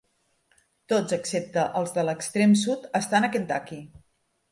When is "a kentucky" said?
3.29-3.79